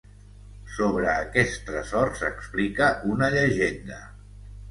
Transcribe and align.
Sobre 0.75 1.09
aquest 1.09 1.59
tresor 1.67 2.09
s'explica 2.21 2.87
una 3.17 3.31
llegenda. 3.35 4.01